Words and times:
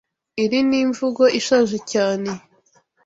Iri 0.43 0.59
ni 0.69 0.77
imvugo 0.85 1.23
ishaje 1.39 1.77
cyane. 1.91 2.31